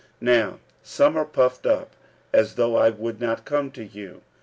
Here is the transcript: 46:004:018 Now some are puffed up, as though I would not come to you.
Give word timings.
46:004:018 0.01 0.09
Now 0.21 0.59
some 0.81 1.15
are 1.15 1.25
puffed 1.25 1.67
up, 1.67 1.95
as 2.33 2.55
though 2.55 2.75
I 2.75 2.89
would 2.89 3.21
not 3.21 3.45
come 3.45 3.69
to 3.73 3.85
you. 3.85 4.23